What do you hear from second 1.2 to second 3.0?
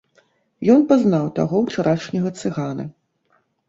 таго ўчарашняга цыгана.